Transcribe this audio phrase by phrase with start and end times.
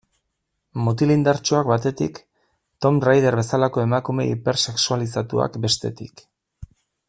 [0.85, 2.17] Mutil indartsuak batetik,
[2.85, 6.27] Tomb Raider bezalako emakume hipersexualizatuak bestetik.